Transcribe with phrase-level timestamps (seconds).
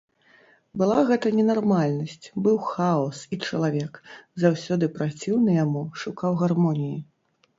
[0.81, 3.93] Была гэта ненармальнасць, быў хаос, і чалавек,
[4.43, 6.97] заўсёды праціўны яму, шукаў гармоніі.